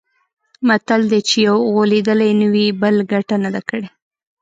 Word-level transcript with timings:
متل 0.67 1.01
دی: 1.11 1.19
چې 1.27 1.35
یو 1.47 1.57
غولېدلی 1.73 2.31
نه 2.41 2.47
وي، 2.53 2.67
بل 2.81 2.95
ګټه 3.11 3.35
نه 3.43 3.49
ده 3.55 3.61
کړې. 3.69 3.87